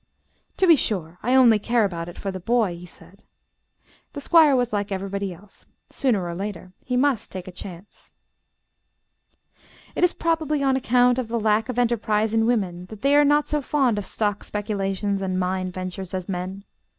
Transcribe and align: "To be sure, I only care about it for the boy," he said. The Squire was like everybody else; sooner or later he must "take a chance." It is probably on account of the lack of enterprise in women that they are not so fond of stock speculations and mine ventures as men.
"To 0.57 0.65
be 0.65 0.75
sure, 0.75 1.19
I 1.21 1.35
only 1.35 1.59
care 1.59 1.85
about 1.85 2.09
it 2.09 2.17
for 2.17 2.31
the 2.31 2.39
boy," 2.39 2.75
he 2.75 2.87
said. 2.87 3.23
The 4.13 4.19
Squire 4.19 4.55
was 4.55 4.73
like 4.73 4.91
everybody 4.91 5.31
else; 5.31 5.67
sooner 5.91 6.27
or 6.27 6.33
later 6.33 6.73
he 6.83 6.97
must 6.97 7.31
"take 7.31 7.47
a 7.47 7.51
chance." 7.51 8.11
It 9.93 10.03
is 10.03 10.13
probably 10.13 10.63
on 10.63 10.75
account 10.75 11.19
of 11.19 11.27
the 11.27 11.39
lack 11.39 11.69
of 11.69 11.77
enterprise 11.77 12.33
in 12.33 12.47
women 12.47 12.87
that 12.87 13.03
they 13.03 13.15
are 13.15 13.23
not 13.23 13.47
so 13.47 13.61
fond 13.61 13.99
of 13.99 14.05
stock 14.07 14.43
speculations 14.43 15.21
and 15.21 15.39
mine 15.39 15.69
ventures 15.69 16.15
as 16.15 16.27
men. 16.27 16.63